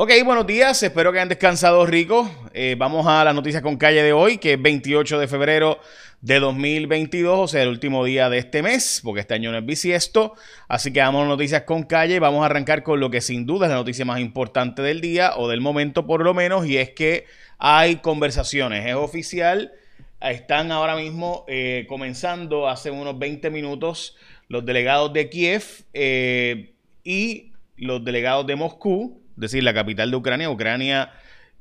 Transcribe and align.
Ok, 0.00 0.12
buenos 0.24 0.46
días, 0.46 0.80
espero 0.84 1.10
que 1.10 1.18
hayan 1.18 1.28
descansado 1.28 1.84
rico. 1.84 2.30
Eh, 2.54 2.76
vamos 2.78 3.04
a 3.08 3.24
las 3.24 3.34
noticias 3.34 3.64
con 3.64 3.76
calle 3.76 4.00
de 4.00 4.12
hoy, 4.12 4.38
que 4.38 4.52
es 4.52 4.62
28 4.62 5.18
de 5.18 5.26
febrero 5.26 5.80
de 6.20 6.38
2022, 6.38 7.36
o 7.36 7.48
sea, 7.48 7.64
el 7.64 7.68
último 7.68 8.04
día 8.04 8.30
de 8.30 8.38
este 8.38 8.62
mes, 8.62 9.00
porque 9.02 9.22
este 9.22 9.34
año 9.34 9.50
no 9.50 9.58
es 9.58 9.66
bisiesto. 9.66 10.34
Así 10.68 10.92
que 10.92 11.00
vamos 11.00 11.24
a 11.24 11.26
noticias 11.26 11.62
con 11.62 11.82
calle. 11.82 12.20
Vamos 12.20 12.44
a 12.44 12.46
arrancar 12.46 12.84
con 12.84 13.00
lo 13.00 13.10
que 13.10 13.20
sin 13.20 13.44
duda 13.44 13.66
es 13.66 13.70
la 13.70 13.76
noticia 13.78 14.04
más 14.04 14.20
importante 14.20 14.82
del 14.82 15.00
día, 15.00 15.32
o 15.36 15.48
del 15.48 15.60
momento 15.60 16.06
por 16.06 16.22
lo 16.22 16.32
menos, 16.32 16.64
y 16.64 16.76
es 16.76 16.90
que 16.90 17.24
hay 17.58 17.96
conversaciones. 17.96 18.86
Es 18.86 18.94
oficial, 18.94 19.72
están 20.20 20.70
ahora 20.70 20.94
mismo 20.94 21.44
eh, 21.48 21.86
comenzando 21.88 22.68
hace 22.68 22.92
unos 22.92 23.18
20 23.18 23.50
minutos 23.50 24.16
los 24.46 24.64
delegados 24.64 25.12
de 25.12 25.28
Kiev 25.28 25.64
eh, 25.92 26.76
y 27.02 27.50
los 27.76 28.04
delegados 28.04 28.46
de 28.46 28.54
Moscú 28.54 29.24
decir, 29.38 29.62
la 29.62 29.74
capital 29.74 30.10
de 30.10 30.16
Ucrania, 30.16 30.50
Ucrania 30.50 31.12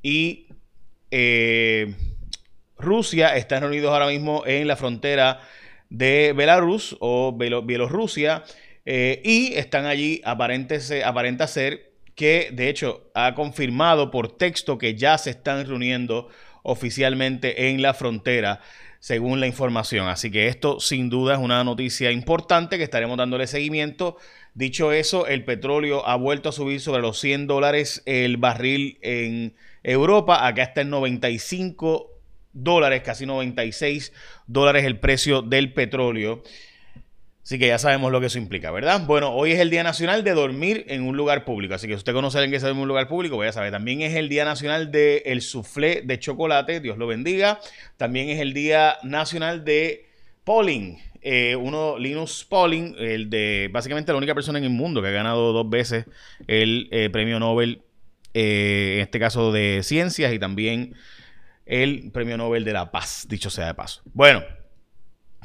y 0.01 0.47
eh, 1.11 1.95
Rusia 2.77 3.35
están 3.35 3.61
reunidos 3.61 3.91
ahora 3.91 4.07
mismo 4.07 4.43
en 4.45 4.67
la 4.67 4.75
frontera 4.75 5.39
de 5.89 6.33
Belarus 6.35 6.97
o 6.99 7.33
Bielorrusia 7.33 8.43
eh, 8.85 9.21
y 9.23 9.53
están 9.53 9.85
allí, 9.85 10.21
aparenta 10.23 11.47
ser 11.47 11.91
que 12.15 12.49
de 12.51 12.69
hecho 12.69 13.09
ha 13.13 13.35
confirmado 13.35 14.11
por 14.11 14.37
texto 14.37 14.77
que 14.77 14.95
ya 14.95 15.17
se 15.17 15.29
están 15.29 15.65
reuniendo 15.67 16.29
oficialmente 16.63 17.69
en 17.69 17.81
la 17.81 17.93
frontera 17.93 18.59
según 18.99 19.39
la 19.39 19.47
información. 19.47 20.07
Así 20.07 20.31
que 20.31 20.47
esto 20.47 20.79
sin 20.79 21.09
duda 21.09 21.35
es 21.35 21.39
una 21.39 21.63
noticia 21.63 22.11
importante 22.11 22.77
que 22.77 22.83
estaremos 22.83 23.17
dándole 23.17 23.47
seguimiento 23.47 24.17
Dicho 24.57 24.91
eso, 24.91 25.27
el 25.27 25.45
petróleo 25.45 26.03
ha 26.07 26.15
vuelto 26.15 26.49
a 26.49 26.51
subir 26.51 26.81
sobre 26.81 27.03
los 27.03 27.19
100 27.19 27.45
dólares 27.45 28.01
el 28.07 28.37
barril 28.37 28.97
en 29.03 29.53
Europa. 29.83 30.47
Acá 30.47 30.63
está 30.63 30.81
en 30.81 30.89
95 30.89 32.09
dólares, 32.53 33.03
casi 33.05 33.27
96 33.27 34.11
dólares 34.47 34.83
el 34.85 34.99
precio 34.99 35.43
del 35.43 35.73
petróleo. 35.73 36.41
Así 37.47 37.57
que 37.57 37.67
ya 37.67 37.79
sabemos 37.79 38.11
lo 38.11 38.19
que 38.19 38.25
eso 38.25 38.37
implica, 38.37 38.71
¿verdad? 38.71 39.05
Bueno, 39.05 39.33
hoy 39.33 39.53
es 39.53 39.61
el 39.61 39.69
Día 39.69 39.81
Nacional 39.81 40.25
de 40.25 40.33
Dormir 40.33 40.83
en 40.89 41.03
un 41.03 41.15
lugar 41.15 41.45
público. 41.45 41.75
Así 41.75 41.87
que 41.87 41.93
si 41.93 41.99
usted 41.99 42.11
conoce 42.11 42.37
alguien 42.39 42.51
que 42.51 42.59
se 42.59 42.67
en 42.67 42.75
un 42.75 42.89
lugar 42.89 43.07
público, 43.07 43.37
voy 43.37 43.47
a 43.47 43.53
saber. 43.53 43.71
También 43.71 44.01
es 44.01 44.15
el 44.15 44.27
Día 44.27 44.43
Nacional 44.43 44.91
del 44.91 45.21
el 45.23 45.41
soufflé 45.41 46.01
de 46.01 46.19
chocolate. 46.19 46.81
Dios 46.81 46.97
lo 46.97 47.07
bendiga. 47.07 47.61
También 47.95 48.27
es 48.27 48.41
el 48.41 48.51
Día 48.51 48.97
Nacional 49.03 49.63
de 49.63 50.09
Polling. 50.43 50.97
Eh, 51.21 51.55
uno, 51.55 51.97
Linus 51.97 52.43
Pauling, 52.43 52.95
el 52.99 53.29
de 53.29 53.69
básicamente 53.71 54.11
la 54.11 54.17
única 54.17 54.35
persona 54.35 54.59
en 54.59 54.65
el 54.65 54.71
mundo 54.71 55.01
que 55.01 55.07
ha 55.07 55.11
ganado 55.11 55.53
dos 55.53 55.69
veces 55.69 56.03
el 56.47 56.89
eh, 56.91 57.09
premio 57.09 57.39
Nobel, 57.39 57.81
eh, 58.33 58.95
en 58.95 58.99
este 59.03 59.21
caso 59.21 59.53
de 59.53 59.83
ciencias, 59.83 60.33
y 60.33 60.39
también 60.39 60.95
el 61.65 62.11
premio 62.11 62.35
Nobel 62.35 62.65
de 62.65 62.73
la 62.73 62.91
paz, 62.91 63.25
dicho 63.29 63.49
sea 63.49 63.67
de 63.67 63.73
paso. 63.73 64.01
Bueno, 64.13 64.43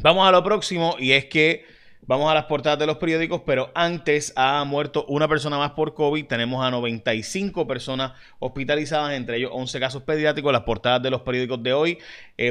vamos 0.00 0.26
a 0.26 0.32
lo 0.32 0.42
próximo, 0.42 0.96
y 0.98 1.12
es 1.12 1.26
que 1.26 1.80
vamos 2.02 2.30
a 2.30 2.34
las 2.34 2.44
portadas 2.44 2.78
de 2.78 2.86
los 2.86 2.98
periódicos, 2.98 3.42
pero 3.46 3.70
antes 3.74 4.32
ha 4.36 4.64
muerto 4.64 5.04
una 5.08 5.28
persona 5.28 5.58
más 5.58 5.72
por 5.72 5.94
COVID. 5.94 6.26
Tenemos 6.26 6.64
a 6.64 6.70
95 6.70 7.66
personas 7.66 8.12
hospitalizadas, 8.38 9.12
entre 9.12 9.38
ellos 9.38 9.50
11 9.52 9.80
casos 9.80 10.02
pediátricos. 10.02 10.52
Las 10.52 10.62
portadas 10.62 11.02
de 11.02 11.10
los 11.10 11.22
periódicos 11.22 11.62
de 11.62 11.72
hoy, 11.72 11.98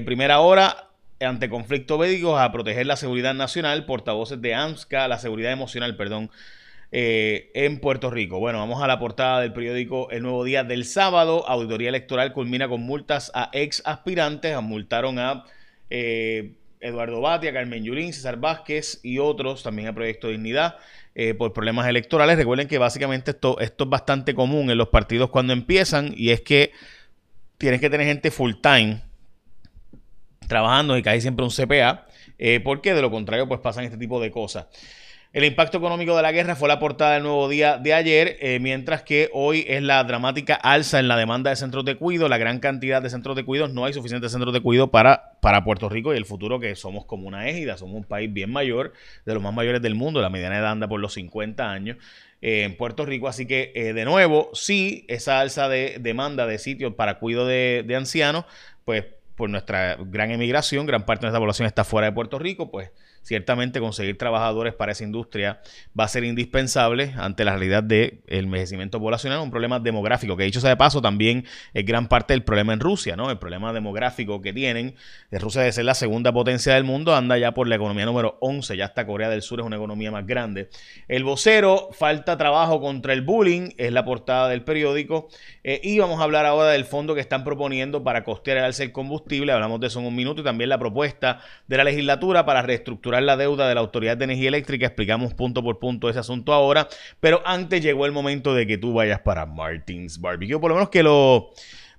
primera 0.05 0.39
hora 0.39 0.91
ante 1.25 1.49
conflictos 1.49 1.99
bélicos 1.99 2.39
a 2.39 2.51
proteger 2.51 2.85
la 2.85 2.95
seguridad 2.95 3.33
nacional, 3.33 3.85
portavoces 3.85 4.41
de 4.41 4.53
AMSCA, 4.53 5.07
la 5.07 5.19
seguridad 5.19 5.51
emocional, 5.51 5.95
perdón, 5.95 6.31
eh, 6.91 7.51
en 7.53 7.79
Puerto 7.79 8.09
Rico. 8.09 8.39
Bueno, 8.39 8.59
vamos 8.59 8.83
a 8.83 8.87
la 8.87 8.99
portada 8.99 9.39
del 9.39 9.53
periódico 9.53 10.09
El 10.11 10.23
Nuevo 10.23 10.43
Día 10.43 10.63
del 10.63 10.85
sábado. 10.85 11.47
Auditoría 11.47 11.89
electoral 11.89 12.33
culmina 12.33 12.67
con 12.67 12.81
multas 12.81 13.31
a 13.33 13.49
ex 13.53 13.81
aspirantes. 13.85 14.59
Multaron 14.61 15.19
a 15.19 15.45
eh, 15.89 16.55
Eduardo 16.81 17.21
Batia, 17.21 17.53
Carmen 17.53 17.83
Yurín, 17.83 18.11
César 18.11 18.37
Vázquez 18.37 18.99
y 19.03 19.19
otros, 19.19 19.63
también 19.63 19.87
a 19.87 19.93
Proyecto 19.93 20.27
Dignidad, 20.27 20.77
eh, 21.15 21.33
por 21.33 21.53
problemas 21.53 21.87
electorales. 21.87 22.37
Recuerden 22.37 22.67
que 22.67 22.77
básicamente 22.77 23.31
esto, 23.31 23.59
esto 23.59 23.83
es 23.85 23.89
bastante 23.89 24.33
común 24.33 24.69
en 24.71 24.77
los 24.77 24.89
partidos 24.89 25.29
cuando 25.29 25.53
empiezan 25.53 26.13
y 26.15 26.31
es 26.31 26.41
que 26.41 26.71
tienes 27.57 27.79
que 27.79 27.89
tener 27.89 28.07
gente 28.07 28.31
full 28.31 28.53
time 28.61 29.01
trabajando 30.47 30.97
y 30.97 31.03
casi 31.03 31.21
siempre 31.21 31.45
un 31.45 31.51
CPA, 31.51 32.07
eh, 32.37 32.59
porque 32.61 32.93
de 32.93 33.01
lo 33.01 33.11
contrario 33.11 33.47
pues 33.47 33.61
pasan 33.61 33.85
este 33.85 33.97
tipo 33.97 34.19
de 34.19 34.31
cosas. 34.31 34.65
El 35.33 35.45
impacto 35.45 35.77
económico 35.77 36.13
de 36.17 36.23
la 36.23 36.33
guerra 36.33 36.57
fue 36.57 36.67
la 36.67 36.77
portada 36.77 37.13
del 37.13 37.23
nuevo 37.23 37.47
día 37.47 37.77
de 37.77 37.93
ayer, 37.93 38.35
eh, 38.41 38.59
mientras 38.59 39.01
que 39.01 39.29
hoy 39.31 39.63
es 39.65 39.81
la 39.81 40.03
dramática 40.03 40.55
alza 40.55 40.99
en 40.99 41.07
la 41.07 41.15
demanda 41.15 41.49
de 41.49 41.55
centros 41.55 41.85
de 41.85 41.95
cuidado, 41.95 42.27
la 42.27 42.37
gran 42.37 42.59
cantidad 42.59 43.01
de 43.01 43.09
centros 43.09 43.37
de 43.37 43.45
cuidado, 43.45 43.69
no 43.69 43.85
hay 43.85 43.93
suficientes 43.93 44.33
centros 44.33 44.53
de 44.53 44.59
cuidado 44.59 44.91
para, 44.91 45.37
para 45.39 45.63
Puerto 45.63 45.87
Rico 45.87 46.13
y 46.13 46.17
el 46.17 46.25
futuro 46.25 46.59
que 46.59 46.75
somos 46.75 47.05
como 47.05 47.29
una 47.29 47.47
égida, 47.47 47.77
somos 47.77 47.95
un 47.95 48.03
país 48.03 48.31
bien 48.33 48.51
mayor, 48.51 48.91
de 49.25 49.33
los 49.33 49.41
más 49.41 49.53
mayores 49.53 49.81
del 49.81 49.95
mundo, 49.95 50.19
la 50.19 50.29
mediana 50.29 50.57
edad 50.57 50.71
anda 50.71 50.89
por 50.89 50.99
los 50.99 51.13
50 51.13 51.71
años 51.71 51.95
eh, 52.41 52.63
en 52.63 52.75
Puerto 52.75 53.05
Rico, 53.05 53.29
así 53.29 53.45
que 53.45 53.71
de 53.73 54.03
nuevo, 54.03 54.49
sí, 54.51 55.05
esa 55.07 55.39
alza 55.39 55.69
de 55.69 55.95
demanda 56.01 56.45
de 56.45 56.57
sitios 56.57 56.95
para 56.95 57.19
cuidado 57.19 57.45
de, 57.47 57.85
de 57.87 57.95
ancianos, 57.95 58.43
pues 58.83 59.05
por 59.37 59.49
nuestra 59.49 59.95
gran 59.95 60.29
emigración, 60.31 60.85
gran 60.85 61.05
parte 61.05 61.21
de 61.21 61.27
nuestra 61.27 61.39
población 61.39 61.67
está 61.67 61.85
fuera 61.85 62.07
de 62.07 62.11
Puerto 62.11 62.37
Rico, 62.37 62.69
pues 62.69 62.91
ciertamente 63.21 63.79
conseguir 63.79 64.17
trabajadores 64.17 64.73
para 64.73 64.91
esa 64.91 65.03
industria 65.03 65.61
va 65.97 66.05
a 66.05 66.07
ser 66.07 66.23
indispensable 66.23 67.13
ante 67.17 67.45
la 67.45 67.51
realidad 67.51 67.83
del 67.83 68.21
envejecimiento 68.27 68.99
poblacional, 68.99 69.39
un 69.39 69.51
problema 69.51 69.79
demográfico, 69.79 70.35
que 70.35 70.43
dicho 70.43 70.59
sea 70.59 70.71
de 70.71 70.77
paso 70.77 71.01
también 71.01 71.45
es 71.73 71.85
gran 71.85 72.07
parte 72.07 72.33
del 72.33 72.43
problema 72.43 72.73
en 72.73 72.79
Rusia, 72.79 73.15
¿no? 73.15 73.29
El 73.29 73.37
problema 73.37 73.73
demográfico 73.73 74.41
que 74.41 74.53
tienen, 74.53 74.95
de 75.29 75.39
Rusia 75.39 75.61
de 75.61 75.71
ser 75.71 75.85
la 75.85 75.93
segunda 75.93 76.31
potencia 76.33 76.73
del 76.73 76.83
mundo, 76.83 77.15
anda 77.15 77.37
ya 77.37 77.53
por 77.53 77.67
la 77.67 77.75
economía 77.75 78.05
número 78.05 78.37
11, 78.41 78.75
ya 78.77 78.85
hasta 78.85 79.05
Corea 79.05 79.29
del 79.29 79.41
Sur 79.41 79.59
es 79.59 79.65
una 79.65 79.75
economía 79.75 80.11
más 80.11 80.25
grande. 80.25 80.69
El 81.07 81.23
vocero, 81.23 81.89
falta 81.91 82.37
trabajo 82.37 82.81
contra 82.81 83.13
el 83.13 83.21
bullying, 83.21 83.69
es 83.77 83.91
la 83.91 84.03
portada 84.03 84.49
del 84.49 84.63
periódico, 84.63 85.29
eh, 85.63 85.79
y 85.83 85.99
vamos 85.99 86.19
a 86.19 86.23
hablar 86.23 86.45
ahora 86.45 86.71
del 86.71 86.85
fondo 86.85 87.13
que 87.13 87.21
están 87.21 87.43
proponiendo 87.43 88.03
para 88.03 88.23
costear 88.23 88.57
el 88.57 88.63
alza 88.63 88.83
del 88.83 88.91
combustible, 88.91 89.51
hablamos 89.51 89.79
de 89.79 89.87
eso 89.87 89.99
en 89.99 90.05
un 90.07 90.15
minuto, 90.15 90.41
y 90.41 90.43
también 90.43 90.69
la 90.69 90.79
propuesta 90.79 91.39
de 91.67 91.77
la 91.77 91.83
legislatura 91.83 92.45
para 92.45 92.61
reestructurar 92.61 93.10
la 93.19 93.35
deuda 93.35 93.67
de 93.67 93.75
la 93.75 93.81
Autoridad 93.81 94.15
de 94.15 94.23
Energía 94.23 94.47
Eléctrica. 94.47 94.85
Explicamos 94.85 95.33
punto 95.33 95.61
por 95.63 95.79
punto 95.79 96.07
ese 96.07 96.19
asunto 96.19 96.53
ahora. 96.53 96.87
Pero 97.19 97.41
antes 97.45 97.81
llegó 97.81 98.05
el 98.05 98.11
momento 98.11 98.53
de 98.53 98.65
que 98.65 98.77
tú 98.77 98.93
vayas 98.93 99.19
para 99.19 99.45
Martins 99.45 100.21
Barbecue. 100.21 100.59
Por 100.59 100.69
lo 100.69 100.75
menos 100.75 100.89
que 100.89 101.03
lo 101.03 101.51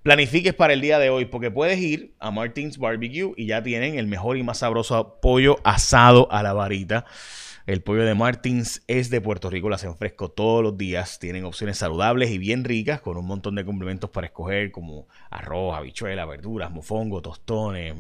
planifiques 0.02 0.54
para 0.54 0.72
el 0.72 0.80
día 0.80 0.98
de 0.98 1.10
hoy, 1.10 1.26
porque 1.26 1.50
puedes 1.50 1.78
ir 1.78 2.14
a 2.18 2.30
Martins 2.30 2.78
Barbecue 2.78 3.32
y 3.36 3.46
ya 3.46 3.62
tienen 3.62 3.98
el 3.98 4.06
mejor 4.06 4.36
y 4.36 4.42
más 4.42 4.58
sabroso 4.58 5.18
pollo 5.20 5.58
asado 5.64 6.30
a 6.30 6.42
la 6.42 6.52
varita. 6.52 7.04
El 7.64 7.80
pollo 7.80 8.04
de 8.04 8.14
Martins 8.14 8.82
es 8.88 9.08
de 9.08 9.20
Puerto 9.20 9.48
Rico, 9.48 9.68
lo 9.68 9.76
hacen 9.76 9.96
fresco 9.96 10.30
todos 10.30 10.64
los 10.64 10.76
días. 10.76 11.18
Tienen 11.20 11.44
opciones 11.44 11.78
saludables 11.78 12.30
y 12.30 12.38
bien 12.38 12.64
ricas, 12.64 13.00
con 13.00 13.16
un 13.16 13.24
montón 13.24 13.54
de 13.54 13.64
complementos 13.64 14.10
para 14.10 14.26
escoger, 14.26 14.72
como 14.72 15.06
arroz, 15.30 15.76
habichuela, 15.76 16.26
verduras, 16.26 16.72
mofongo, 16.72 17.22
tostones. 17.22 17.94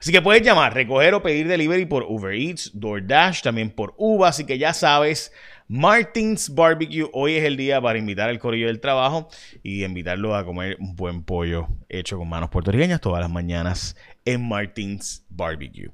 Así 0.00 0.10
que 0.10 0.20
puedes 0.20 0.42
llamar, 0.42 0.74
recoger 0.74 1.14
o 1.14 1.22
pedir 1.22 1.46
delivery 1.46 1.86
por 1.86 2.04
Uber 2.08 2.34
Eats, 2.34 2.72
DoorDash, 2.74 3.42
también 3.42 3.70
por 3.70 3.94
Uva. 3.96 4.28
Así 4.28 4.44
que 4.44 4.58
ya 4.58 4.74
sabes. 4.74 5.32
Martins 5.68 6.54
Barbecue. 6.54 7.08
Hoy 7.12 7.34
es 7.34 7.44
el 7.44 7.56
día 7.56 7.80
para 7.80 7.98
invitar 7.98 8.28
al 8.28 8.38
corillo 8.38 8.68
del 8.68 8.80
trabajo 8.80 9.28
y 9.62 9.84
invitarlo 9.84 10.36
a 10.36 10.44
comer 10.44 10.76
un 10.78 10.94
buen 10.94 11.24
pollo 11.24 11.66
hecho 11.88 12.18
con 12.18 12.28
manos 12.28 12.50
puertorriqueñas 12.50 13.00
todas 13.00 13.20
las 13.20 13.30
mañanas 13.30 13.96
en 14.24 14.46
Martins 14.46 15.24
Barbecue. 15.28 15.90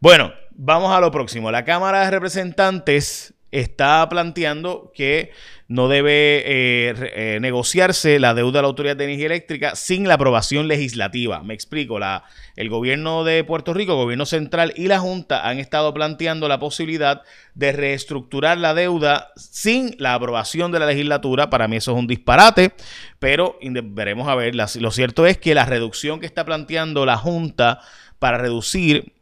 Bueno, 0.00 0.32
vamos 0.52 0.92
a 0.92 1.00
lo 1.00 1.10
próximo. 1.10 1.50
La 1.50 1.64
Cámara 1.64 2.04
de 2.04 2.10
Representantes 2.12 3.34
está 3.50 4.08
planteando 4.08 4.92
que 4.94 5.32
no 5.68 5.88
debe 5.88 6.38
eh, 6.46 6.94
eh, 7.14 7.38
negociarse 7.40 8.18
la 8.18 8.32
deuda 8.32 8.58
de 8.58 8.62
la 8.62 8.68
Autoridad 8.68 8.96
de 8.96 9.04
Energía 9.04 9.26
Eléctrica 9.26 9.76
sin 9.76 10.08
la 10.08 10.14
aprobación 10.14 10.66
legislativa. 10.66 11.42
Me 11.42 11.52
explico, 11.52 11.98
el 12.56 12.68
gobierno 12.70 13.22
de 13.22 13.44
Puerto 13.44 13.74
Rico, 13.74 13.92
el 13.92 13.98
gobierno 13.98 14.24
central 14.24 14.72
y 14.76 14.88
la 14.88 14.98
Junta 14.98 15.46
han 15.46 15.58
estado 15.58 15.92
planteando 15.92 16.48
la 16.48 16.58
posibilidad 16.58 17.20
de 17.54 17.72
reestructurar 17.72 18.56
la 18.56 18.72
deuda 18.72 19.30
sin 19.36 19.94
la 19.98 20.14
aprobación 20.14 20.72
de 20.72 20.78
la 20.78 20.86
legislatura. 20.86 21.50
Para 21.50 21.68
mí 21.68 21.76
eso 21.76 21.92
es 21.92 21.98
un 21.98 22.06
disparate, 22.06 22.72
pero 23.18 23.58
veremos 23.60 24.26
a 24.26 24.34
ver. 24.36 24.54
lo 24.54 24.90
cierto 24.90 25.26
es 25.26 25.36
que 25.36 25.54
la 25.54 25.66
reducción 25.66 26.18
que 26.18 26.26
está 26.26 26.46
planteando 26.46 27.04
la 27.04 27.18
Junta 27.18 27.80
para 28.18 28.38
reducir 28.38 29.17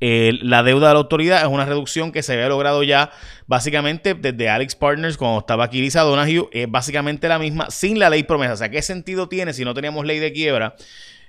eh, 0.00 0.38
la 0.42 0.62
deuda 0.62 0.88
de 0.88 0.94
la 0.94 1.00
autoridad 1.00 1.40
es 1.42 1.48
una 1.48 1.64
reducción 1.64 2.12
que 2.12 2.22
se 2.22 2.34
había 2.34 2.48
logrado 2.48 2.82
ya 2.82 3.10
básicamente 3.46 4.14
desde 4.14 4.48
Alex 4.48 4.76
Partners 4.76 5.16
cuando 5.16 5.40
estaba 5.40 5.64
aquí 5.64 5.80
Lisa 5.80 6.02
Donahue, 6.02 6.48
es 6.52 6.70
básicamente 6.70 7.28
la 7.28 7.38
misma 7.38 7.70
sin 7.70 7.98
la 7.98 8.10
ley 8.10 8.22
promesa. 8.22 8.54
O 8.54 8.56
sea, 8.56 8.70
¿qué 8.70 8.82
sentido 8.82 9.28
tiene 9.28 9.52
si 9.52 9.64
no 9.64 9.74
teníamos 9.74 10.04
ley 10.04 10.18
de 10.18 10.32
quiebra? 10.32 10.76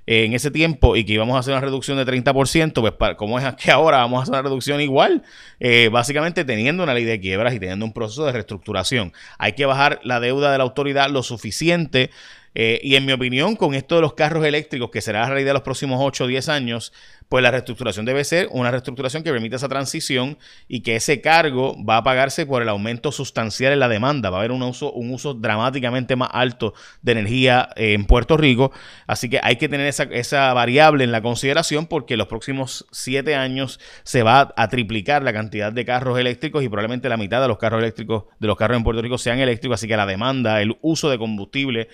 eh, 0.08 0.24
en 0.24 0.34
ese 0.34 0.50
tiempo 0.50 0.96
y 0.96 1.04
que 1.04 1.14
íbamos 1.14 1.36
a 1.36 1.40
hacer 1.40 1.54
una 1.54 1.62
reducción 1.62 1.98
de 1.98 2.06
30%, 2.06 2.74
pues 2.74 2.94
para, 2.94 3.18
¿cómo 3.18 3.38
es 3.38 3.56
que 3.58 3.70
ahora 3.72 3.98
vamos 3.98 4.20
a 4.20 4.24
hacer 4.24 4.34
una 4.34 4.42
reducción 4.42 4.82
igual? 4.82 5.24
Eh, 5.60 5.90
básicamente 5.92 6.46
teniendo 6.46 6.82
una 6.84 6.94
ley 6.94 7.04
de 7.04 7.20
quiebras 7.20 7.54
y 7.54 7.60
teniendo 7.60 7.86
un 7.86 7.94
proceso 7.94 8.26
de 8.26 8.32
reestructuración. 8.32 9.14
Hay 9.38 9.54
que 9.54 9.66
bajar 9.66 10.00
la 10.04 10.20
deuda 10.20 10.52
de 10.52 10.58
la 10.58 10.64
autoridad 10.64 11.10
lo 11.10 11.24
suficiente 11.24 12.10
eh, 12.56 12.80
y 12.84 12.96
en 12.96 13.06
mi 13.06 13.12
opinión, 13.12 13.56
con 13.56 13.74
esto 13.74 13.96
de 13.96 14.02
los 14.02 14.14
carros 14.14 14.46
eléctricos, 14.46 14.90
que 14.90 15.02
será 15.02 15.22
la 15.22 15.30
realidad 15.30 15.54
los 15.54 15.62
próximos 15.62 16.00
8 16.02 16.24
o 16.24 16.28
10 16.28 16.50
años, 16.50 16.94
pues 17.30 17.44
la 17.44 17.52
reestructuración 17.52 18.06
debe 18.06 18.24
ser 18.24 18.48
una 18.52 18.72
reestructuración 18.72 19.22
que 19.22 19.32
permita 19.32 19.58
esa 19.58 19.68
transición 19.68 20.38
y 20.68 20.82
que 20.82 20.96
ese 20.96 21.20
cargo 21.20 21.76
va 21.84 21.98
a 21.98 22.04
pagarse 22.04 22.46
por 22.46 22.62
el 22.62 22.70
aumento 22.70 23.12
sustancial 23.12 23.74
en 23.74 23.80
la 23.80 23.90
demanda. 23.90 24.30
Va 24.30 24.38
a 24.38 24.40
haber 24.40 24.52
un 24.52 24.64
uso, 24.64 24.92
un 24.94 25.14
uso 25.14 25.34
dramáticamente 25.34 26.16
más 26.16 26.30
alto 26.32 26.74
de 27.02 27.12
energía 27.12 27.70
eh, 27.76 27.94
en 27.94 28.06
Puerto 28.06 28.38
Rico. 28.38 28.72
Así 29.08 29.30
que 29.30 29.40
hay 29.44 29.58
que 29.58 29.68
tener 29.68 29.88
esa, 29.88 30.04
esa 30.04 30.54
variable 30.54 31.04
en 31.04 31.12
la 31.12 31.22
consideración 31.22 31.88
porque 31.88 32.16
los 32.16 32.28
próximos 32.28 32.86
7 32.92 33.36
años 33.36 33.80
se 34.04 34.24
va 34.24 34.54
a 34.56 34.70
triplicar 34.70 35.22
la 35.22 35.34
cantidad 35.34 35.74
de 35.74 35.84
carros 35.84 36.18
eléctricos 36.18 36.64
y 36.64 36.70
probablemente 36.70 37.10
la 37.10 37.18
mitad 37.18 37.42
de 37.42 37.50
los 37.50 37.58
carros 37.58 37.82
eléctricos, 37.82 38.26
de 38.40 38.48
los 38.48 38.56
carros 38.56 38.78
en 38.78 38.84
Puerto 38.84 39.02
Rico 39.02 39.18
sean 39.18 39.40
eléctricos. 39.40 39.76
Así 39.76 39.88
que 39.88 39.98
la 39.98 40.06
demanda, 40.06 40.62
el 40.62 40.78
uso 40.82 41.10
de 41.10 41.18
combustible 41.18 41.90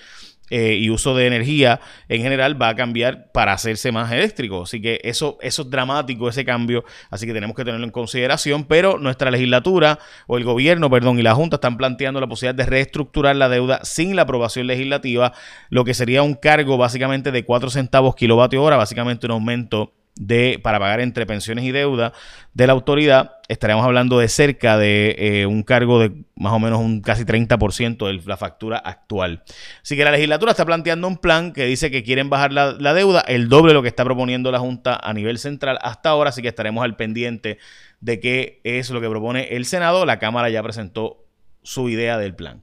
eh, 0.56 0.76
y 0.76 0.92
uso 0.92 1.16
de 1.16 1.26
energía 1.26 1.80
en 2.08 2.22
general 2.22 2.62
va 2.62 2.70
a 2.70 2.76
cambiar 2.76 3.32
para 3.32 3.54
hacerse 3.54 3.92
más 3.92 4.12
eléctrico. 4.12 4.62
Así 4.62 4.80
que 4.80 5.02
eso, 5.04 5.40
eso 5.42 5.64
es 5.64 5.70
dramático, 5.72 6.30
ese 6.30 6.46
cambio. 6.46 6.86
Así 7.10 7.26
que 7.26 7.34
tenemos 7.34 7.56
que 7.56 7.66
tenerlo 7.66 7.84
en 7.84 7.92
consideración. 7.92 8.66
Pero 8.66 9.00
nuestra 9.00 9.32
legislatura 9.32 9.98
o 10.28 10.38
el 10.38 10.44
gobierno, 10.44 10.92
perdón, 10.92 11.18
y 11.18 11.24
la 11.24 11.34
Junta 11.34 11.56
están 11.56 11.76
planteando 11.76 12.22
la 12.22 12.28
posibilidad 12.28 12.54
de 12.54 12.68
reestructurar 12.68 13.36
la 13.36 13.50
deuda 13.50 13.80
sin 13.82 14.16
la 14.16 14.22
aprobación 14.22 14.68
legislativa, 14.68 15.34
lo 15.72 15.84
que 15.86 15.96
sería 15.96 16.22
un 16.22 16.36
cargo 16.36 16.78
básicamente 16.78 17.32
de 17.32 17.44
4 17.46 17.72
centavos 17.72 18.14
kilovatio 18.14 18.62
hora, 18.62 18.78
básicamente 18.78 19.26
un 19.26 19.32
aumento 19.32 19.92
de, 20.16 20.60
para 20.62 20.80
pagar 20.80 21.00
entre 21.00 21.26
pensiones 21.26 21.66
y 21.66 21.72
deuda 21.72 22.14
de 22.54 22.68
la 22.68 22.74
autoridad, 22.74 23.38
estaríamos 23.48 23.86
hablando 23.86 24.20
de 24.20 24.28
cerca 24.28 24.78
de 24.78 25.16
eh, 25.18 25.46
un 25.46 25.64
cargo 25.64 26.00
de 26.00 26.12
más 26.36 26.54
o 26.54 26.60
menos 26.60 26.80
un 26.80 27.02
casi 27.02 27.24
30% 27.24 28.06
de 28.06 28.22
la 28.28 28.38
factura 28.38 28.78
actual. 28.78 29.44
Así 29.82 29.96
que 29.96 30.04
la 30.04 30.12
legislatura 30.12 30.52
está 30.52 30.66
planteando 30.66 31.08
un 31.08 31.18
plan 31.18 31.52
que 31.52 31.66
dice 31.66 31.90
que 31.90 32.04
quieren 32.04 32.30
bajar 32.30 32.54
la, 32.54 32.74
la 32.74 32.94
deuda, 32.94 33.22
el 33.22 33.50
doble 33.50 33.70
de 33.70 33.74
lo 33.76 33.82
que 33.82 33.88
está 33.88 34.04
proponiendo 34.04 34.52
la 34.52 34.60
Junta 34.60 35.00
a 35.02 35.14
nivel 35.14 35.40
central 35.40 35.80
hasta 35.82 36.10
ahora, 36.10 36.30
así 36.30 36.42
que 36.42 36.48
estaremos 36.48 36.84
al 36.84 36.96
pendiente 36.96 37.58
de 38.02 38.20
qué 38.20 38.62
es 38.64 38.90
lo 38.90 39.02
que 39.02 39.10
propone 39.10 39.56
el 39.56 39.66
Senado. 39.66 40.06
La 40.06 40.20
Cámara 40.20 40.50
ya 40.50 40.62
presentó 40.62 41.23
su 41.64 41.90
idea 41.90 42.18
del 42.18 42.36
plan. 42.36 42.62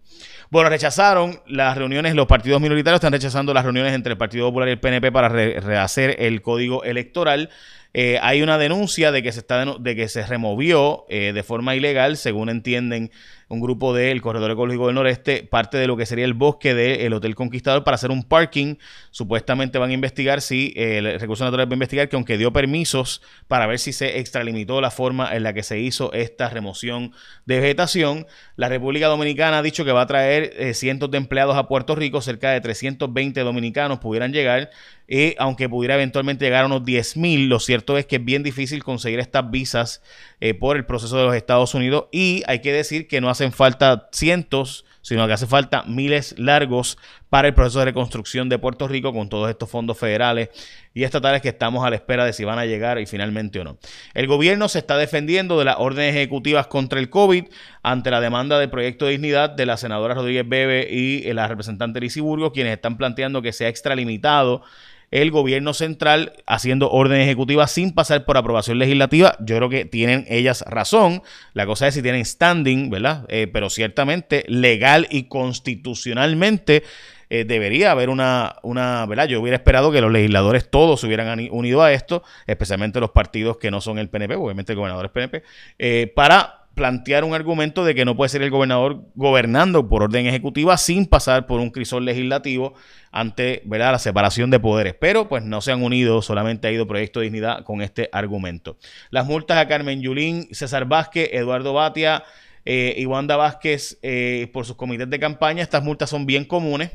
Bueno, 0.50 0.69
rechazaron 0.69 1.41
las 1.47 1.76
reuniones, 1.76 2.14
los 2.14 2.26
partidos 2.26 2.61
minoritarios 2.61 2.99
están 2.99 3.12
rechazando 3.12 3.55
las 3.55 3.64
reuniones 3.64 3.94
entre 3.94 4.12
el 4.12 4.19
Partido 4.19 4.49
Popular 4.49 4.69
y 4.69 4.73
el 4.73 4.81
PNP 4.81 5.12
para 5.12 5.29
rehacer 5.29 6.17
el 6.19 6.43
código 6.43 6.85
electoral. 6.85 7.50
Eh, 7.93 8.19
hay 8.23 8.43
una 8.43 8.58
denuncia 8.58 9.11
de 9.11 9.23
que 9.23 9.32
se, 9.32 9.41
está 9.41 9.64
de 9.64 9.97
que 9.97 10.08
se 10.08 10.25
removió 10.25 11.06
eh, 11.08 11.32
de 11.32 11.43
forma 11.43 11.75
ilegal, 11.75 12.17
según 12.17 12.49
entienden 12.49 13.11
un 13.50 13.61
grupo 13.61 13.93
del 13.93 14.23
Corredor 14.23 14.52
Ecológico 14.52 14.87
del 14.87 14.94
Noreste, 14.94 15.43
parte 15.43 15.76
de 15.76 15.88
lo 15.88 15.97
que 15.97 16.06
sería 16.06 16.25
el 16.25 16.35
bosque 16.35 16.73
del 16.73 17.12
Hotel 17.12 17.35
Conquistador 17.35 17.82
para 17.82 17.97
hacer 17.97 18.12
un 18.12 18.23
parking. 18.23 18.76
Supuestamente 19.11 19.76
van 19.79 19.91
a 19.91 19.93
investigar 19.93 20.41
si 20.41 20.73
eh, 20.76 20.99
el 20.99 21.19
Recurso 21.19 21.44
Natural 21.44 21.69
va 21.69 21.73
a 21.73 21.75
investigar 21.75 22.08
que 22.08 22.14
aunque 22.14 22.38
dio 22.38 22.52
permisos 22.52 23.23
para 23.49 23.67
ver 23.67 23.81
si 23.81 23.93
se 23.93 24.20
extralimitó 24.20 24.81
la 24.81 24.93
forma 24.93 25.35
en 25.35 25.43
la 25.43 25.52
que 25.52 25.64
se 25.64 25.81
hizo 25.81 26.12
esta 26.12 26.49
remoción 26.49 27.12
de 27.44 27.58
vegetación, 27.58 28.26
la 28.55 28.69
República 28.69 29.08
Dominicana 29.08 29.58
ha 29.58 29.62
dicho 29.62 29.85
que 29.85 29.91
va 29.91 30.02
a 30.02 30.06
traer 30.06 30.73
cientos 30.75 31.11
de 31.11 31.19
empleados 31.19 31.56
a 31.56 31.67
Puerto 31.67 31.97
Rico, 31.97 32.20
cerca 32.20 32.52
de 32.52 32.61
320 32.61 33.41
dominicanos 33.41 33.99
pudieran 33.99 34.32
llegar 34.32 34.70
y 35.12 35.35
aunque 35.38 35.69
pudiera 35.69 35.97
eventualmente 35.97 36.44
llegar 36.44 36.62
a 36.62 36.67
unos 36.67 36.82
10.000, 36.82 37.49
lo 37.49 37.58
cierto 37.58 37.99
es 37.99 38.06
que 38.06 38.17
es 38.17 38.25
bien 38.25 38.44
difícil 38.44 38.85
conseguir 38.85 39.19
estas 39.19 39.50
visas 39.50 40.02
eh, 40.41 40.55
por 40.55 40.76
el 40.76 40.87
proceso 40.87 41.19
de 41.19 41.25
los 41.25 41.35
Estados 41.35 41.75
Unidos 41.75 42.05
y 42.12 42.44
hay 42.47 42.61
que 42.61 42.73
decir 42.73 43.08
que 43.08 43.20
no 43.20 43.29
hacen 43.40 43.52
falta 43.52 44.08
cientos, 44.12 44.84
sino 45.00 45.26
que 45.26 45.32
hace 45.32 45.46
falta 45.46 45.84
miles 45.84 46.38
largos 46.38 46.98
para 47.31 47.48
el 47.48 47.54
proceso 47.54 47.78
de 47.78 47.87
reconstrucción 47.87 48.50
de 48.50 48.58
Puerto 48.58 48.87
Rico 48.87 49.14
con 49.14 49.31
todos 49.31 49.48
estos 49.48 49.70
fondos 49.70 49.96
federales 49.96 50.50
y 50.92 51.04
estatales 51.04 51.40
que 51.40 51.48
estamos 51.48 51.82
a 51.82 51.88
la 51.88 51.96
espera 51.96 52.26
de 52.26 52.34
si 52.34 52.44
van 52.44 52.58
a 52.58 52.66
llegar 52.66 52.98
y 52.98 53.06
finalmente 53.06 53.58
o 53.60 53.64
no. 53.64 53.78
El 54.12 54.26
gobierno 54.26 54.69
se 54.69 54.81
está 54.81 54.98
defendiendo 54.98 55.58
de 55.58 55.64
las 55.64 55.76
órdenes 55.78 56.14
ejecutivas 56.14 56.66
contra 56.66 57.00
el 57.00 57.08
COVID 57.08 57.46
ante 57.82 58.10
la 58.10 58.20
demanda 58.20 58.58
del 58.58 58.69
proyecto 58.69 59.06
de 59.06 59.12
dignidad 59.12 59.48
de 59.48 59.64
la 59.64 59.78
senadora 59.78 60.12
Rodríguez 60.12 60.46
Bebe 60.46 60.87
y 60.90 61.32
la 61.32 61.48
representante 61.48 61.98
Lisi 61.98 62.20
Burgos, 62.20 62.52
quienes 62.52 62.75
están 62.75 62.98
planteando 62.98 63.40
que 63.40 63.52
sea 63.54 63.69
extralimitado 63.69 64.62
el 65.11 65.31
gobierno 65.31 65.75
central 65.75 66.35
haciendo 66.47 66.91
órdenes 66.91 67.25
ejecutivas 67.27 67.71
sin 67.71 67.93
pasar 67.93 68.25
por 68.25 68.37
aprobación 68.37 68.79
legislativa. 68.79 69.37
Yo 69.41 69.57
creo 69.57 69.69
que 69.69 69.85
tienen 69.85 70.25
ellas 70.29 70.65
razón. 70.67 71.23
La 71.53 71.67
cosa 71.67 71.89
es 71.89 71.95
si 71.95 72.03
tienen 72.03 72.25
standing, 72.25 72.91
¿verdad? 72.91 73.25
Eh, 73.29 73.49
pero 73.53 73.71
ciertamente 73.71 74.45
legal 74.47 75.09
y 75.11 75.25
constitucionalmente 75.25 76.85
eh, 77.33 77.45
debería 77.45 77.93
haber 77.93 78.09
una, 78.09 78.57
una, 78.62 79.07
¿verdad? 79.07 79.29
Yo 79.29 79.41
hubiera 79.41 79.57
esperado 79.57 79.93
que 79.93 80.01
los 80.01 80.11
legisladores 80.11 80.69
todos 80.69 81.01
se 81.01 81.07
hubieran 81.07 81.49
unido 81.53 81.81
a 81.81 81.93
esto, 81.93 82.25
especialmente 82.47 82.99
los 82.99 83.11
partidos 83.11 83.57
que 83.57 83.71
no 83.71 83.81
son 83.81 84.01
el 84.01 84.09
PNP, 84.09 84.35
obviamente 84.35 84.73
el 84.73 84.77
gobernador 84.77 85.07
es 85.07 85.12
PNP, 85.12 85.43
eh, 85.79 86.12
para 86.15 86.60
plantear 86.75 87.25
un 87.25 87.34
argumento 87.34 87.84
de 87.84 87.94
que 87.94 88.05
no 88.05 88.17
puede 88.17 88.28
ser 88.28 88.43
el 88.43 88.50
gobernador 88.50 89.02
gobernando 89.14 89.88
por 89.88 90.02
orden 90.02 90.26
ejecutiva 90.26 90.76
sin 90.76 91.06
pasar 91.06 91.46
por 91.46 91.61
un 91.61 91.70
crisol 91.70 92.05
legislativo 92.05 92.75
ante 93.11 93.62
¿verdad? 93.64 93.93
la 93.93 93.99
separación 93.99 94.50
de 94.50 94.61
poderes. 94.61 94.94
Pero 94.99 95.28
pues 95.28 95.44
no 95.44 95.61
se 95.61 95.72
han 95.72 95.82
unido, 95.82 96.22
solamente 96.22 96.69
ha 96.69 96.72
ido 96.72 96.87
Proyecto 96.87 97.20
de 97.20 97.25
Dignidad 97.25 97.64
con 97.64 97.82
este 97.82 98.08
argumento. 98.12 98.78
Las 99.11 99.26
multas 99.26 99.58
a 99.58 99.69
Carmen 99.69 100.00
Yulín, 100.00 100.49
César 100.52 100.87
Vázquez, 100.87 101.31
Eduardo 101.32 101.72
Batia 101.72 102.22
eh, 102.64 102.94
y 102.96 103.06
Wanda 103.06 103.37
Vázquez 103.37 103.99
eh, 104.02 104.49
por 104.52 104.64
sus 104.64 104.76
comités 104.76 105.11
de 105.11 105.19
campaña, 105.19 105.62
estas 105.62 105.82
multas 105.82 106.08
son 106.11 106.25
bien 106.25 106.44
comunes 106.44 106.90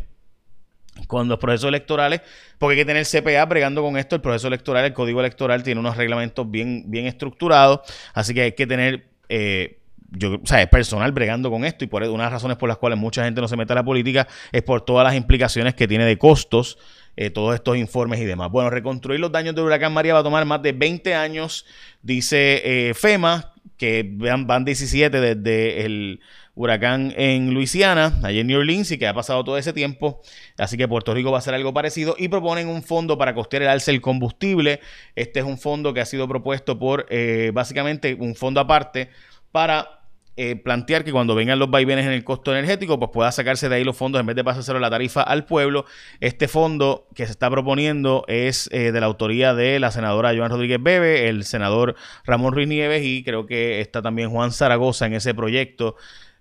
con 1.08 1.28
los 1.28 1.38
procesos 1.40 1.68
electorales, 1.68 2.22
porque 2.58 2.74
hay 2.80 2.86
que 2.86 2.86
tener 2.86 3.06
CPA 3.06 3.46
bregando 3.46 3.82
con 3.82 3.98
esto. 3.98 4.16
El 4.16 4.22
proceso 4.22 4.48
electoral, 4.48 4.86
el 4.86 4.94
código 4.94 5.20
electoral 5.20 5.62
tiene 5.62 5.80
unos 5.80 5.98
reglamentos 5.98 6.50
bien, 6.50 6.86
bien 6.88 7.06
estructurados, 7.06 7.82
así 8.14 8.34
que 8.34 8.42
hay 8.42 8.52
que 8.54 8.66
tener 8.66 9.15
eh, 9.30 9.80
yo, 10.12 10.36
o 10.36 10.46
sea, 10.46 10.62
es 10.62 10.68
personal 10.70 11.12
bregando 11.12 11.50
con 11.50 11.66
esto 11.66 11.84
y 11.84 11.88
por 11.88 12.04
una 12.04 12.12
de 12.12 12.18
las 12.18 12.32
razones 12.32 12.58
por 12.58 12.70
las 12.70 12.78
cuales 12.78 12.98
mucha 12.98 13.24
gente 13.24 13.42
no 13.42 13.48
se 13.48 13.58
mete 13.58 13.74
a 13.74 13.76
la 13.76 13.84
política 13.84 14.28
es 14.52 14.62
por 14.62 14.82
todas 14.82 15.04
las 15.04 15.16
implicaciones 15.16 15.74
que 15.74 15.88
tiene 15.88 16.06
de 16.06 16.18
costos 16.18 16.78
eh, 17.18 17.30
todos 17.30 17.56
estos 17.56 17.78
informes 17.78 18.20
y 18.20 18.26
demás. 18.26 18.52
Bueno, 18.52 18.70
reconstruir 18.70 19.20
los 19.20 19.32
daños 19.32 19.56
del 19.56 19.64
huracán 19.64 19.94
María 19.94 20.14
va 20.14 20.20
a 20.20 20.24
tomar 20.24 20.46
más 20.46 20.62
de 20.62 20.74
20 20.74 21.16
años, 21.16 21.66
dice 22.02 22.90
eh, 22.90 22.94
FEMA, 22.94 23.54
que 23.78 24.10
van, 24.10 24.48
van 24.48 24.66
17 24.66 25.20
desde 25.20 25.86
el 25.86 26.22
huracán 26.56 27.14
en 27.18 27.54
Luisiana, 27.54 28.18
allí 28.24 28.40
en 28.40 28.48
New 28.48 28.60
Orleans, 28.60 28.92
y 28.92 28.98
que 28.98 29.08
ha 29.08 29.14
pasado 29.14 29.44
todo 29.44 29.58
ese 29.58 29.74
tiempo. 29.74 30.22
Así 30.58 30.78
que 30.78 30.88
Puerto 30.88 31.14
Rico 31.14 31.32
va 31.32 31.38
a 31.38 31.40
hacer 31.40 31.54
algo 31.54 31.74
parecido 31.74 32.16
y 32.18 32.30
proponen 32.30 32.68
un 32.68 32.82
fondo 32.82 33.18
para 33.18 33.36
costear 33.36 33.64
el 33.64 33.70
alza 33.70 33.92
del 33.92 34.02
combustible. 34.02 34.80
Este 35.16 35.40
es 35.40 35.46
un 35.46 35.58
fondo 35.58 35.94
que 35.94 36.02
ha 36.02 36.06
sido 36.06 36.28
propuesto 36.28 36.80
por 36.80 37.06
eh, 37.10 37.52
básicamente 37.54 38.16
un 38.16 38.36
fondo 38.36 38.62
aparte 38.62 39.10
para 39.52 40.05
eh, 40.38 40.58
plantear 40.58 41.06
que 41.06 41.14
cuando 41.14 41.34
vengan 41.34 41.60
los 41.60 41.72
vaivenes 41.72 42.06
en 42.06 42.12
el 42.12 42.26
costo 42.26 42.52
energético, 42.52 43.00
pues 43.00 43.12
pueda 43.14 43.32
sacarse 43.32 43.70
de 43.70 43.76
ahí 43.76 43.84
los 43.86 43.96
fondos 43.96 44.20
en 44.20 44.26
vez 44.26 44.36
de 44.36 44.44
pasárselo 44.44 44.80
la 44.80 44.90
tarifa 44.90 45.22
al 45.22 45.46
pueblo. 45.46 45.86
Este 46.20 46.50
fondo 46.50 47.08
que 47.16 47.26
se 47.26 47.32
está 47.32 47.50
proponiendo 47.50 48.26
es 48.28 48.70
eh, 48.74 48.92
de 48.92 49.00
la 49.00 49.06
autoría 49.06 49.54
de 49.54 49.80
la 49.80 49.92
senadora 49.92 50.36
Joan 50.36 50.52
Rodríguez 50.52 50.84
Bebe, 50.84 51.30
el 51.30 51.46
senador 51.46 51.96
Ramón 52.26 52.54
Ruiz 52.54 52.68
Nieves 52.68 53.04
y 53.06 53.24
creo 53.24 53.46
que 53.46 53.80
está 53.80 54.02
también 54.02 54.30
Juan 54.30 54.52
Zaragoza 54.52 55.06
en 55.06 55.14
ese 55.14 55.34
proyecto 55.34 55.96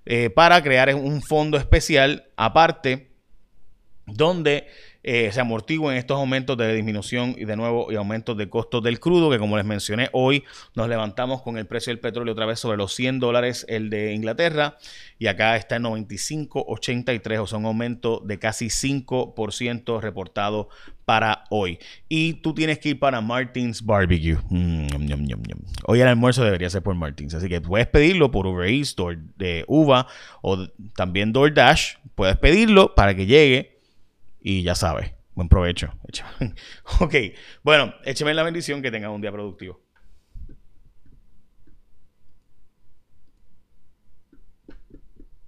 eh, 0.06 0.28
para 0.28 0.62
crear 0.62 0.92
un 0.94 1.22
fondo 1.22 1.56
especial 1.56 2.26
aparte 2.36 3.10
donde 4.06 4.66
eh, 5.06 5.30
se 5.32 5.40
amortiguen 5.40 5.96
estos 5.96 6.16
aumentos 6.16 6.56
de 6.56 6.74
disminución 6.74 7.34
y 7.36 7.44
de 7.44 7.56
nuevo 7.56 7.92
y 7.92 7.96
aumentos 7.96 8.38
de 8.38 8.48
costos 8.48 8.82
del 8.82 8.98
crudo, 8.98 9.30
que 9.30 9.38
como 9.38 9.58
les 9.58 9.66
mencioné 9.66 10.08
hoy 10.12 10.44
nos 10.74 10.88
levantamos 10.88 11.42
con 11.42 11.58
el 11.58 11.66
precio 11.66 11.90
del 11.90 12.00
petróleo 12.00 12.32
otra 12.32 12.46
vez 12.46 12.58
sobre 12.58 12.78
los 12.78 12.94
100 12.94 13.20
dólares 13.20 13.66
el 13.68 13.90
de 13.90 14.14
Inglaterra 14.14 14.78
y 15.18 15.26
acá 15.26 15.56
está 15.56 15.76
en 15.76 15.82
95.83, 15.82 17.38
o 17.38 17.46
sea, 17.46 17.58
un 17.58 17.66
aumento 17.66 18.22
de 18.24 18.38
casi 18.38 18.66
5% 18.66 20.00
reportado 20.00 20.70
para 21.04 21.44
hoy. 21.50 21.78
Y 22.08 22.34
tú 22.34 22.54
tienes 22.54 22.78
que 22.78 22.90
ir 22.90 22.98
para 22.98 23.20
Martins 23.20 23.84
Barbecue. 23.84 24.38
Mm, 24.48 24.86
hoy 25.86 26.00
el 26.00 26.08
almuerzo 26.08 26.44
debería 26.44 26.70
ser 26.70 26.82
por 26.82 26.94
Martins, 26.94 27.34
así 27.34 27.48
que 27.48 27.60
puedes 27.60 27.86
pedirlo 27.86 28.30
por 28.30 28.46
Uber 28.46 28.68
Eats, 28.68 28.96
de 29.36 29.64
Uva 29.68 30.06
o 30.42 30.66
también 30.96 31.32
DoorDash. 31.32 31.96
Puedes 32.14 32.36
pedirlo 32.38 32.94
para 32.94 33.14
que 33.14 33.26
llegue 33.26 33.73
y 34.44 34.62
ya 34.62 34.74
sabes, 34.74 35.14
buen 35.34 35.48
provecho. 35.48 35.90
ok, 37.00 37.14
bueno, 37.62 37.94
écheme 38.04 38.34
la 38.34 38.42
bendición 38.42 38.82
que 38.82 38.90
tengan 38.90 39.10
un 39.10 39.22
día 39.22 39.32
productivo. 39.32 39.80